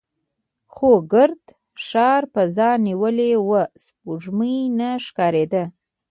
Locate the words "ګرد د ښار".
1.11-2.23